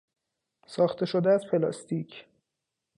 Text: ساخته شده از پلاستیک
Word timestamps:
ساخته 0.67 1.05
شده 1.05 1.31
از 1.31 1.45
پلاستیک 1.51 2.25